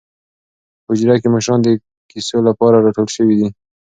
[0.85, 1.67] په حجره کې مشران د
[2.11, 3.47] کیسو لپاره راټول شوي دي.